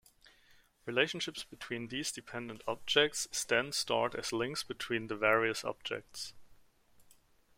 [0.87, 6.33] Relationships between these dependent objects is then stored as links between the various objects.